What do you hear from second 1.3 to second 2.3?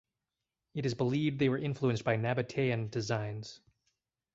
they were influenced by